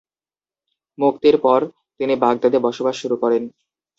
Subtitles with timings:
[0.97, 1.59] মুক্তির পর
[1.99, 3.43] তিনি বাগদাদে বসবাস শুরু করেন।